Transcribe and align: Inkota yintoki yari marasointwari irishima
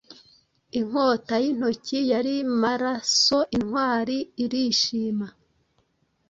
Inkota 0.79 1.33
yintoki 1.43 1.99
yari 2.11 2.35
marasointwari 2.61 4.17
irishima 4.43 5.27